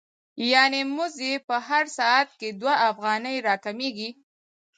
یانې 0.51 0.81
مزد 0.95 1.19
یې 1.29 1.35
په 1.47 1.55
هر 1.67 1.85
ساعت 1.97 2.29
کې 2.39 2.49
دوه 2.59 2.73
افغانۍ 2.89 3.37
را 3.47 3.55
کمېږي 3.65 4.09